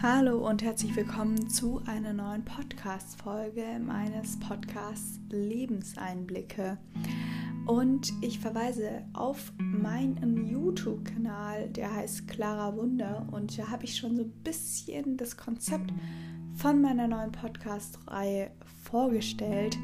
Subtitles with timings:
[0.00, 6.78] Hallo und herzlich willkommen zu einer neuen Podcast-Folge meines Podcasts Lebenseinblicke.
[7.66, 13.26] Und ich verweise auf meinen YouTube-Kanal, der heißt Clara Wunder.
[13.32, 15.92] Und da habe ich schon so ein bisschen das Konzept
[16.54, 18.52] von meiner neuen Podcast-Reihe
[18.84, 19.76] vorgestellt.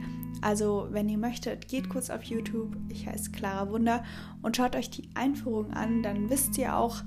[0.43, 2.77] Also, wenn ihr möchtet, geht kurz auf YouTube.
[2.89, 4.05] Ich heiße Clara Wunder
[4.43, 6.05] und schaut euch die Einführung an.
[6.05, 7.03] Dann wisst ihr auch,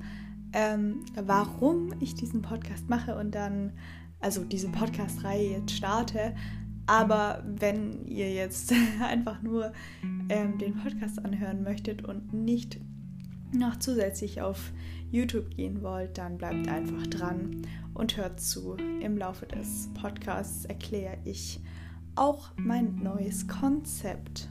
[0.54, 3.74] ähm, warum ich diesen Podcast mache und dann,
[4.20, 6.36] also diese Podcast-Reihe jetzt starte.
[6.86, 9.74] Aber wenn ihr jetzt einfach nur
[10.30, 12.80] ähm, den Podcast anhören möchtet und nicht
[13.54, 14.72] noch zusätzlich auf
[15.12, 17.62] YouTube gehen wollt, dann bleibt einfach dran
[17.94, 18.76] und hört zu.
[19.02, 21.62] Im Laufe des Podcasts erkläre ich
[22.16, 24.50] auch mein neues Konzept.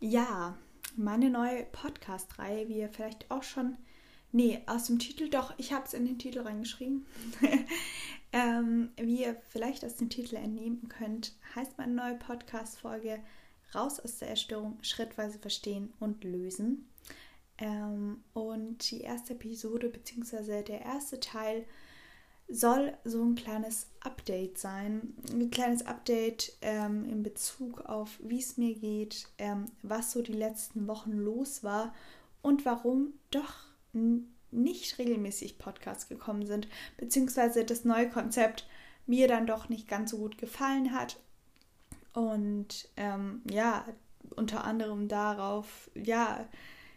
[0.00, 0.56] Ja,
[0.94, 3.76] meine neue Podcast-Reihe, wie ihr vielleicht auch schon,
[4.30, 7.04] nee, aus dem Titel, doch, ich habe es in den Titel reingeschrieben.
[8.32, 13.18] ähm, wie ihr vielleicht aus dem Titel entnehmen könnt, heißt meine neue Podcast-Folge
[13.74, 16.88] Raus aus der Erstörung, schrittweise verstehen und lösen.
[17.58, 21.66] Ähm, und die erste Episode, beziehungsweise der erste Teil,
[22.48, 25.14] soll so ein kleines Update sein.
[25.30, 30.32] Ein kleines Update ähm, in Bezug auf, wie es mir geht, ähm, was so die
[30.32, 31.94] letzten Wochen los war
[32.40, 33.54] und warum doch
[34.50, 38.66] nicht regelmäßig Podcasts gekommen sind, beziehungsweise das neue Konzept
[39.06, 41.18] mir dann doch nicht ganz so gut gefallen hat.
[42.14, 43.84] Und ähm, ja,
[44.36, 46.46] unter anderem darauf, ja,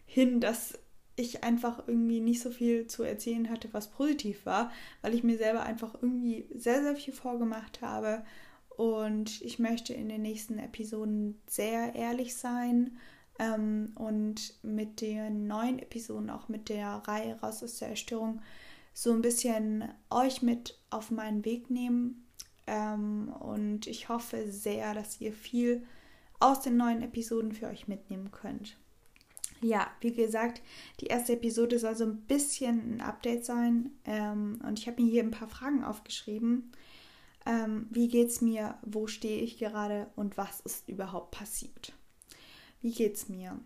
[0.06, 0.78] hin, dass
[1.16, 5.38] ich einfach irgendwie nicht so viel zu erzählen hatte, was positiv war, weil ich mir
[5.38, 8.24] selber einfach irgendwie sehr, sehr viel vorgemacht habe.
[8.70, 12.98] Und ich möchte in den nächsten Episoden sehr ehrlich sein
[13.40, 18.42] ähm, und mit den neuen Episoden, auch mit der Reihe Raus aus der Erstörung,
[18.94, 22.26] so ein bisschen euch mit auf meinen Weg nehmen.
[22.68, 25.84] Ähm, und ich hoffe sehr, dass ihr viel
[26.40, 28.78] aus den neuen Episoden für euch mitnehmen könnt.
[29.64, 30.62] Ja, wie gesagt,
[31.00, 33.92] die erste Episode soll so ein bisschen ein Update sein.
[34.06, 36.72] Ähm, und ich habe mir hier ein paar Fragen aufgeschrieben.
[37.46, 38.78] Ähm, wie geht's mir?
[38.82, 40.08] Wo stehe ich gerade?
[40.16, 41.94] Und was ist überhaupt passiert?
[42.82, 43.60] Wie geht's mir?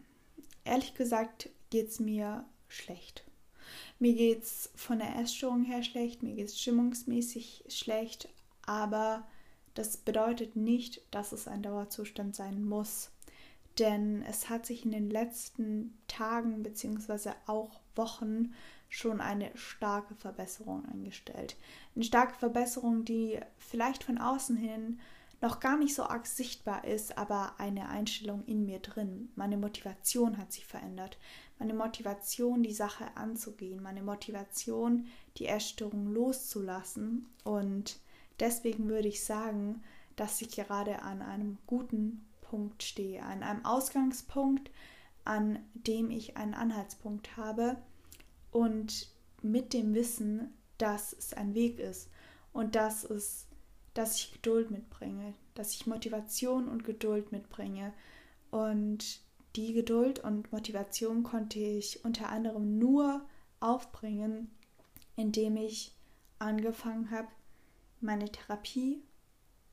[0.65, 3.23] Ehrlich gesagt geht's mir schlecht.
[3.99, 8.29] Mir geht's von der Essstörung her schlecht, mir geht's stimmungsmäßig schlecht,
[8.65, 9.27] aber
[9.73, 13.11] das bedeutet nicht, dass es ein Dauerzustand sein muss
[13.79, 17.31] denn es hat sich in den letzten Tagen bzw.
[17.45, 18.53] auch Wochen
[18.89, 21.57] schon eine starke Verbesserung eingestellt.
[21.95, 24.99] Eine starke Verbesserung, die vielleicht von außen hin
[25.41, 29.29] noch gar nicht so arg sichtbar ist, aber eine Einstellung in mir drin.
[29.35, 31.17] Meine Motivation hat sich verändert.
[31.59, 33.83] Meine Motivation, die Sache anzugehen.
[33.83, 35.05] Meine Motivation,
[35.37, 37.27] die Essstörung loszulassen.
[37.43, 37.99] Und
[38.39, 39.83] deswegen würde ich sagen,
[40.15, 44.71] dass ich gerade an einem guten Punkt stehe, an einem Ausgangspunkt,
[45.23, 47.77] an dem ich einen Anhaltspunkt habe
[48.51, 49.09] und
[49.41, 52.09] mit dem Wissen, dass es ein Weg ist
[52.53, 53.47] und dass es,
[53.93, 57.93] dass ich Geduld mitbringe, dass ich Motivation und Geduld mitbringe
[58.51, 59.21] und
[59.55, 63.25] die Geduld und Motivation konnte ich unter anderem nur
[63.59, 64.51] aufbringen,
[65.15, 65.93] indem ich
[66.39, 67.29] angefangen habe,
[68.01, 69.01] meine Therapie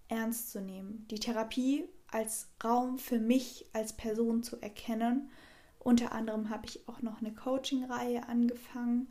[0.09, 1.07] ernst zu nehmen.
[1.11, 5.31] Die Therapie als Raum für mich als Person zu erkennen.
[5.79, 9.09] Unter anderem habe ich auch noch eine Coaching-Reihe angefangen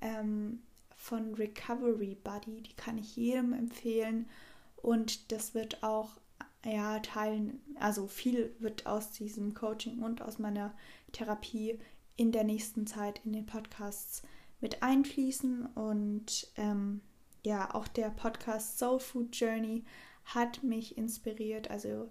[0.00, 0.62] ähm,
[0.96, 2.60] von Recovery Buddy.
[2.62, 4.28] Die kann ich jedem empfehlen.
[4.76, 6.20] Und das wird auch,
[6.64, 10.74] ja, teilen, also viel wird aus diesem Coaching und aus meiner
[11.12, 11.78] Therapie
[12.16, 14.22] in der nächsten Zeit in den Podcasts
[14.60, 15.66] mit einfließen.
[15.74, 17.00] Und ähm,
[17.44, 19.84] ja, auch der Podcast Soul Food Journey
[20.26, 21.70] hat mich inspiriert.
[21.70, 22.10] Also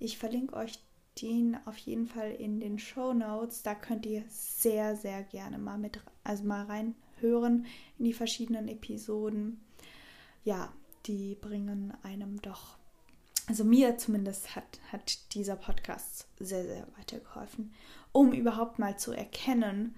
[0.00, 0.80] ich verlinke euch
[1.20, 3.62] den auf jeden Fall in den Show Notes.
[3.62, 7.66] Da könnt ihr sehr, sehr gerne mal mit, also mal reinhören
[7.98, 9.60] in die verschiedenen Episoden.
[10.44, 10.72] Ja,
[11.06, 12.76] die bringen einem doch,
[13.46, 17.74] also mir zumindest hat, hat dieser Podcast sehr, sehr weitergeholfen,
[18.12, 19.96] um überhaupt mal zu erkennen,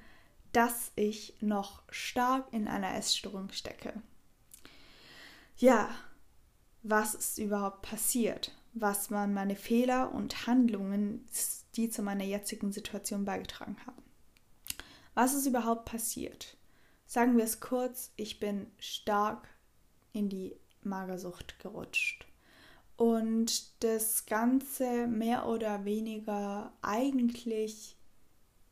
[0.52, 3.94] dass ich noch stark in einer Essstörung stecke.
[5.56, 5.88] Ja,
[6.82, 8.52] was ist überhaupt passiert?
[8.74, 11.26] Was waren meine Fehler und Handlungen,
[11.76, 14.02] die zu meiner jetzigen Situation beigetragen haben.
[15.14, 16.56] Was ist überhaupt passiert?
[17.06, 19.46] Sagen wir es kurz, ich bin stark
[20.12, 22.26] in die Magersucht gerutscht.
[22.96, 27.96] und das Ganze mehr oder weniger eigentlich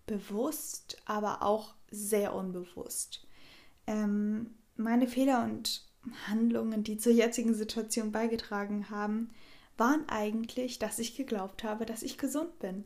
[0.07, 3.27] bewusst, aber auch sehr unbewusst.
[3.87, 5.85] Ähm, meine Fehler und
[6.29, 9.31] Handlungen, die zur jetzigen Situation beigetragen haben,
[9.81, 12.85] waren eigentlich, dass ich geglaubt habe, dass ich gesund bin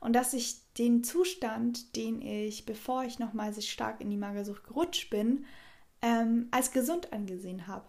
[0.00, 4.64] und dass ich den Zustand, den ich, bevor ich nochmal so stark in die Magersucht
[4.64, 5.44] gerutscht bin,
[6.00, 7.86] ähm, als gesund angesehen habe.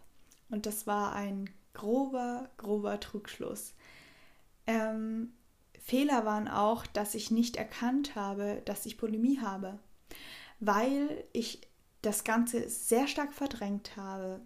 [0.49, 3.75] Und das war ein grober, grober Trugschluss.
[4.65, 5.33] Ähm,
[5.79, 9.79] Fehler waren auch, dass ich nicht erkannt habe, dass ich Bulimie habe,
[10.59, 11.61] weil ich
[12.01, 14.41] das Ganze sehr stark verdrängt habe.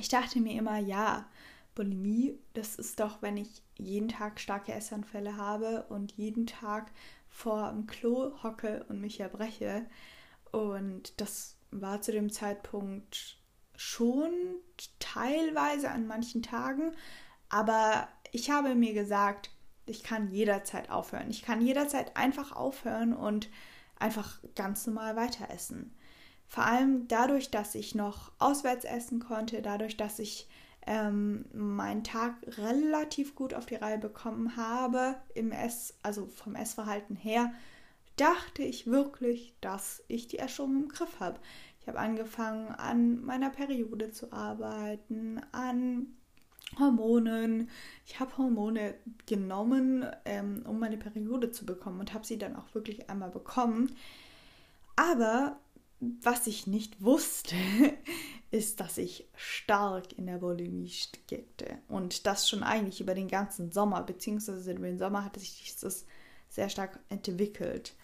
[0.00, 1.28] Ich dachte mir immer, ja,
[1.76, 6.90] Bulimie, das ist doch, wenn ich jeden Tag starke Essanfälle habe und jeden Tag
[7.28, 9.86] vor dem Klo hocke und mich erbreche.
[10.50, 13.38] Und das war zu dem Zeitpunkt
[13.76, 14.32] schon
[14.98, 16.92] teilweise an manchen Tagen,
[17.50, 19.50] aber ich habe mir gesagt,
[19.84, 21.30] ich kann jederzeit aufhören.
[21.30, 23.48] Ich kann jederzeit einfach aufhören und
[23.98, 25.94] einfach ganz normal weiter essen.
[26.48, 30.48] Vor allem dadurch, dass ich noch auswärts essen konnte, dadurch, dass ich
[30.86, 37.16] ähm, meinen Tag relativ gut auf die Reihe bekommen habe im Ess, also vom Essverhalten
[37.16, 37.52] her,
[38.16, 41.38] dachte ich wirklich, dass ich die Essstörung im Griff habe.
[41.80, 46.06] Ich habe angefangen, an meiner Periode zu arbeiten, an
[46.78, 47.68] Hormonen.
[48.04, 48.94] Ich habe Hormone
[49.26, 53.94] genommen, ähm, um meine Periode zu bekommen und habe sie dann auch wirklich einmal bekommen.
[54.96, 55.58] Aber
[56.00, 57.54] was ich nicht wusste,
[58.50, 61.78] ist, dass ich stark in der Bulimie steckte.
[61.88, 66.04] Und das schon eigentlich über den ganzen Sommer, beziehungsweise über den Sommer hatte sich das
[66.48, 67.94] sehr stark entwickelt.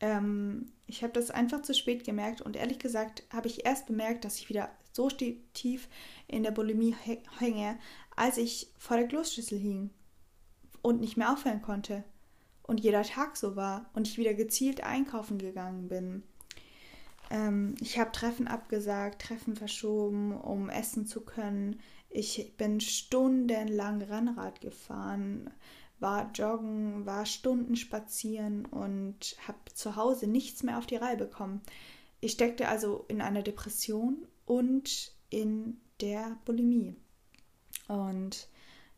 [0.00, 4.24] Ähm, ich habe das einfach zu spät gemerkt und ehrlich gesagt habe ich erst bemerkt,
[4.24, 5.88] dass ich wieder so tief
[6.26, 6.94] in der Bulimie
[7.38, 7.78] hänge,
[8.16, 9.90] als ich vor der Kloschüssel hing
[10.82, 12.04] und nicht mehr aufhören konnte
[12.62, 16.22] und jeder Tag so war und ich wieder gezielt einkaufen gegangen bin.
[17.30, 21.80] Ähm, ich habe Treffen abgesagt, Treffen verschoben, um essen zu können.
[22.10, 25.50] Ich bin stundenlang Rennrad gefahren,
[26.00, 31.60] war joggen, war Stunden spazieren und habe zu Hause nichts mehr auf die Reihe bekommen.
[32.20, 36.96] Ich steckte also in einer Depression und in der Bulimie.
[37.88, 38.48] Und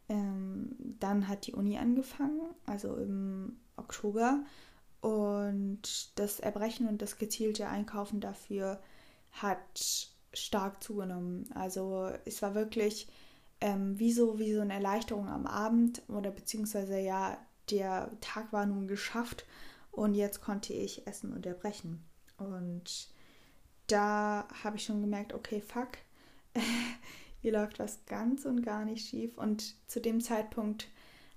[0.08, 4.44] ähm, dann hat die Uni angefangen, also im Oktober.
[5.00, 8.80] Und das Erbrechen und das gezielte Einkaufen dafür
[9.32, 11.50] hat stark zugenommen.
[11.54, 13.08] Also es war wirklich
[13.60, 17.38] ähm, wie, so, wie so eine Erleichterung am Abend oder beziehungsweise ja,
[17.70, 19.46] der Tag war nun geschafft
[19.90, 22.04] und jetzt konnte ich essen und erbrechen.
[22.36, 23.08] Und
[23.86, 25.98] da habe ich schon gemerkt, okay, fuck,
[27.40, 29.36] hier läuft was ganz und gar nicht schief.
[29.36, 30.88] Und zu dem Zeitpunkt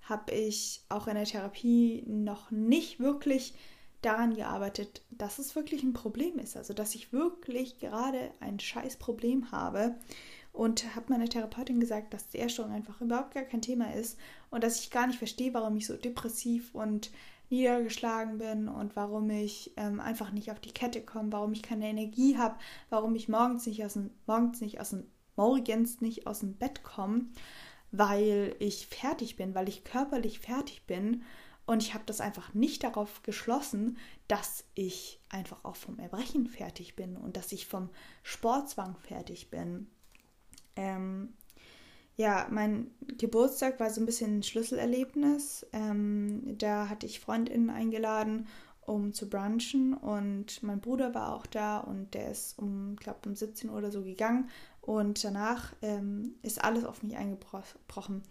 [0.04, 3.54] habe ich auch in der Therapie noch nicht wirklich
[4.02, 6.58] daran gearbeitet, dass es wirklich ein Problem ist.
[6.58, 9.96] Also, dass ich wirklich gerade ein scheiß Problem habe.
[10.52, 14.20] Und habe meiner Therapeutin gesagt, dass die Essstörung einfach überhaupt gar kein Thema ist
[14.52, 17.10] und dass ich gar nicht verstehe, warum ich so depressiv und
[17.50, 21.88] niedergeschlagen bin und warum ich ähm, einfach nicht auf die Kette komme, warum ich keine
[21.88, 22.56] Energie habe,
[22.90, 26.84] warum ich morgens nicht aus dem, morgens nicht aus dem, morgens nicht aus dem Bett
[26.84, 27.26] komme,
[27.94, 31.24] weil ich fertig bin, weil ich körperlich fertig bin
[31.66, 33.98] und ich habe das einfach nicht darauf geschlossen,
[34.28, 37.90] dass ich einfach auch vom Erbrechen fertig bin und dass ich vom
[38.24, 39.88] Sportzwang fertig bin.
[40.76, 41.36] Ähm,
[42.16, 45.66] ja, mein Geburtstag war so ein bisschen ein Schlüsselerlebnis.
[45.72, 48.48] Ähm, da hatte ich Freundinnen eingeladen,
[48.82, 53.36] um zu brunchen und mein Bruder war auch da und der ist um, glaube um
[53.36, 54.50] 17 Uhr oder so gegangen
[54.86, 58.22] und danach ähm, ist alles auf mich eingebrochen.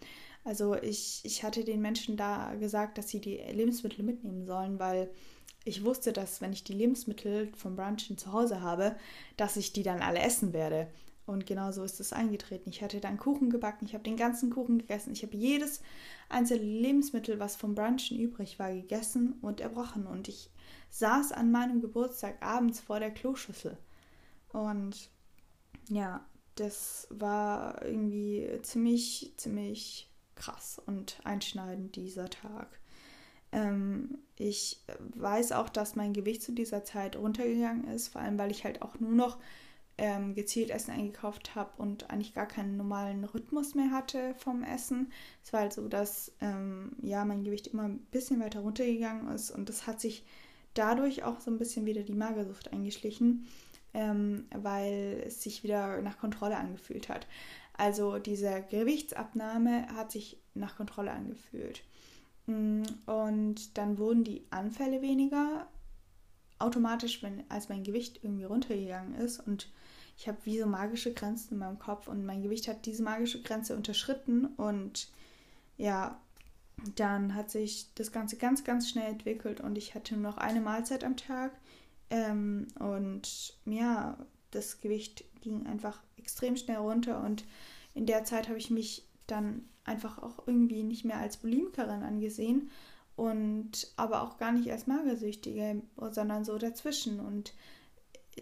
[0.43, 5.09] Also ich, ich hatte den Menschen da gesagt, dass sie die Lebensmittel mitnehmen sollen, weil
[5.65, 8.95] ich wusste, dass wenn ich die Lebensmittel vom Brunchen zu Hause habe,
[9.35, 10.87] dass ich die dann alle essen werde.
[11.25, 12.69] Und genau so ist es eingetreten.
[12.69, 15.81] Ich hatte dann Kuchen gebacken, ich habe den ganzen Kuchen gegessen, ich habe jedes
[16.29, 20.05] einzelne Lebensmittel, was vom Brunchen übrig war, gegessen und erbrochen.
[20.05, 20.51] Und ich
[20.91, 23.75] saß an meinem Geburtstag abends vor der Kloschüssel.
[24.49, 25.09] Und
[25.89, 26.23] ja,
[26.55, 32.79] das war irgendwie ziemlich, ziemlich krass und einschneidend dieser Tag.
[33.51, 34.81] Ähm, ich
[35.15, 38.81] weiß auch, dass mein Gewicht zu dieser Zeit runtergegangen ist, vor allem weil ich halt
[38.81, 39.37] auch nur noch
[39.97, 45.11] ähm, gezielt Essen eingekauft habe und eigentlich gar keinen normalen Rhythmus mehr hatte vom Essen.
[45.43, 49.51] Es war halt so, dass ähm, ja mein Gewicht immer ein bisschen weiter runtergegangen ist
[49.51, 50.25] und das hat sich
[50.73, 53.47] dadurch auch so ein bisschen wieder die Magersucht eingeschlichen.
[53.93, 57.27] Ähm, weil es sich wieder nach Kontrolle angefühlt hat.
[57.73, 61.83] Also diese Gewichtsabnahme hat sich nach Kontrolle angefühlt.
[62.45, 65.67] Mm, und dann wurden die Anfälle weniger
[66.59, 69.39] automatisch, wenn, als mein Gewicht irgendwie runtergegangen ist.
[69.39, 69.69] Und
[70.17, 73.41] ich habe wie so magische Grenzen in meinem Kopf und mein Gewicht hat diese magische
[73.41, 74.45] Grenze unterschritten.
[74.45, 75.09] Und
[75.77, 76.19] ja,
[76.95, 80.61] dann hat sich das Ganze ganz, ganz schnell entwickelt und ich hatte nur noch eine
[80.61, 81.51] Mahlzeit am Tag.
[82.09, 84.17] Ähm, und ja,
[84.51, 87.43] das Gewicht ging einfach extrem schnell runter und
[87.93, 92.69] in der Zeit habe ich mich dann einfach auch irgendwie nicht mehr als Bulimikerin angesehen
[93.15, 95.81] und aber auch gar nicht als Magersüchtige,
[96.11, 97.19] sondern so dazwischen.
[97.19, 97.53] Und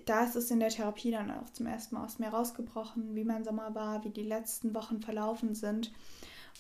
[0.06, 3.26] da ist es in der Therapie dann auch zum ersten Mal aus mir rausgebrochen, wie
[3.26, 5.92] mein Sommer war, wie die letzten Wochen verlaufen sind.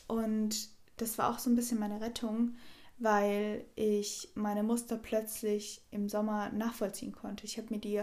[0.07, 2.55] Und das war auch so ein bisschen meine Rettung,
[3.01, 7.45] weil ich meine Muster plötzlich im Sommer nachvollziehen konnte.
[7.45, 8.01] Ich habe mir die,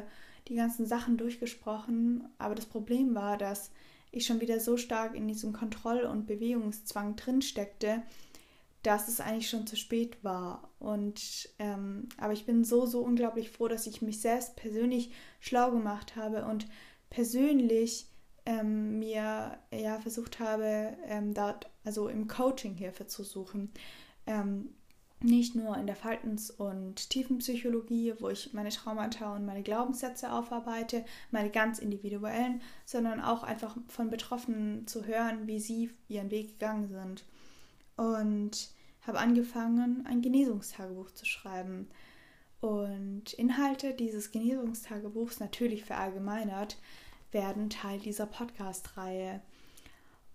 [0.48, 3.70] die ganzen Sachen durchgesprochen, aber das Problem war, dass
[4.10, 8.02] ich schon wieder so stark in diesem Kontroll- und Bewegungszwang drin steckte,
[8.82, 10.70] dass es eigentlich schon zu spät war.
[10.78, 15.70] Und ähm, aber ich bin so, so unglaublich froh, dass ich mich selbst persönlich schlau
[15.70, 16.66] gemacht habe und
[17.10, 18.06] persönlich
[18.46, 23.70] ähm, mir ja versucht habe, ähm, dort, also im Coaching Hilfe zu suchen.
[24.26, 24.74] Ähm,
[25.20, 31.04] nicht nur in der Verhaltens- und Tiefenpsychologie, wo ich meine Traumata und meine Glaubenssätze aufarbeite,
[31.30, 36.88] meine ganz individuellen, sondern auch einfach von Betroffenen zu hören, wie sie ihren Weg gegangen
[36.88, 37.24] sind.
[37.96, 38.70] Und
[39.06, 41.88] habe angefangen, ein Genesungstagebuch zu schreiben.
[42.60, 46.76] Und Inhalte dieses Genesungstagebuchs, natürlich verallgemeinert,
[47.32, 49.40] werden Teil dieser Podcast-Reihe.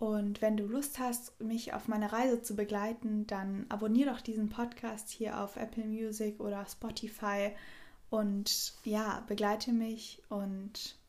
[0.03, 4.49] Und wenn du Lust hast, mich auf meine Reise zu begleiten, dann abonniere doch diesen
[4.49, 7.51] Podcast hier auf Apple Music oder Spotify
[8.09, 10.99] und ja, begleite mich und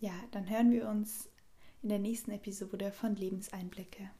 [0.00, 1.28] ja, dann hören wir uns
[1.80, 4.10] in der nächsten Episode von Lebenseinblicke.